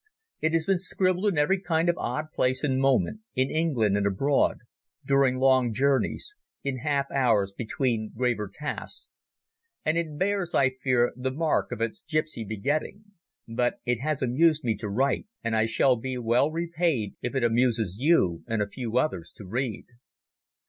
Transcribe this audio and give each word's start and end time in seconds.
It 0.39 0.53
has 0.53 0.65
been 0.65 0.79
scribbled 0.79 1.27
in 1.31 1.37
every 1.37 1.61
kind 1.61 1.87
of 1.87 1.95
odd 1.99 2.31
place 2.31 2.63
and 2.63 2.81
moment—in 2.81 3.51
England 3.51 3.95
and 3.95 4.07
abroad, 4.07 4.57
during 5.05 5.37
long 5.37 5.71
journeys, 5.73 6.33
in 6.63 6.77
half 6.77 7.05
hours 7.11 7.51
between 7.55 8.11
graver 8.17 8.49
tasks; 8.51 9.15
and 9.85 9.99
it 9.99 10.17
bears, 10.17 10.55
I 10.55 10.71
fear, 10.71 11.13
the 11.15 11.29
mark 11.29 11.71
of 11.71 11.81
its 11.81 12.01
gipsy 12.01 12.43
begetting. 12.43 13.03
But 13.47 13.75
it 13.85 13.99
has 13.99 14.23
amused 14.23 14.63
me 14.63 14.75
to 14.77 14.89
write, 14.89 15.27
and 15.43 15.55
I 15.55 15.67
shall 15.67 15.95
be 15.95 16.17
well 16.17 16.49
repaid 16.51 17.13
if 17.21 17.35
it 17.35 17.43
amuses 17.43 17.97
you—and 17.99 18.59
a 18.59 18.67
few 18.67 18.97
others—to 18.97 19.45
read. 19.45 19.85